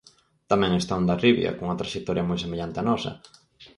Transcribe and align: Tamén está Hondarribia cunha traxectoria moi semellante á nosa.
Tamén 0.51 0.71
está 0.75 0.93
Hondarribia 0.95 1.55
cunha 1.57 1.79
traxectoria 1.79 2.27
moi 2.29 2.39
semellante 2.45 2.81
á 2.81 2.85
nosa. 2.89 3.11